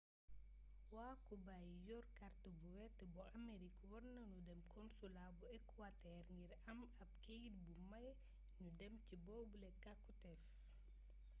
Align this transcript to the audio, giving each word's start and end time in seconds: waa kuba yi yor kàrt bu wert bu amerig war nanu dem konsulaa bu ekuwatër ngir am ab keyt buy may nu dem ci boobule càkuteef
waa 0.95 1.15
kuba 1.27 1.55
yi 1.67 1.77
yor 1.89 2.05
kàrt 2.19 2.43
bu 2.59 2.67
wert 2.75 2.99
bu 3.13 3.21
amerig 3.37 3.75
war 3.91 4.03
nanu 4.15 4.37
dem 4.47 4.61
konsulaa 4.73 5.29
bu 5.39 5.45
ekuwatër 5.57 6.19
ngir 6.37 6.51
am 6.71 6.79
ab 7.03 7.11
keyt 7.23 7.55
buy 7.65 7.77
may 7.91 8.09
nu 8.61 8.69
dem 8.79 8.93
ci 9.05 9.15
boobule 9.25 9.69
càkuteef 9.83 10.43